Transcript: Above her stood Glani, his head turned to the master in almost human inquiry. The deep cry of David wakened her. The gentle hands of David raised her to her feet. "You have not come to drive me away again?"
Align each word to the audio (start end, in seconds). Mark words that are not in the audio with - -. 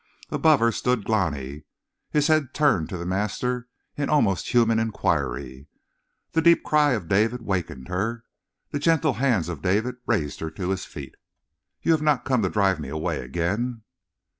Above 0.31 0.59
her 0.59 0.71
stood 0.71 1.05
Glani, 1.05 1.63
his 2.09 2.25
head 2.25 2.55
turned 2.55 2.89
to 2.89 2.97
the 2.97 3.05
master 3.05 3.67
in 3.95 4.09
almost 4.09 4.51
human 4.51 4.79
inquiry. 4.79 5.67
The 6.31 6.41
deep 6.41 6.63
cry 6.63 6.93
of 6.93 7.07
David 7.07 7.43
wakened 7.43 7.87
her. 7.87 8.23
The 8.71 8.79
gentle 8.79 9.13
hands 9.21 9.47
of 9.47 9.61
David 9.61 9.97
raised 10.07 10.39
her 10.39 10.49
to 10.49 10.71
her 10.71 10.77
feet. 10.77 11.13
"You 11.83 11.91
have 11.91 12.01
not 12.01 12.25
come 12.25 12.41
to 12.41 12.49
drive 12.49 12.79
me 12.79 12.89
away 12.89 13.19
again?" 13.19 13.83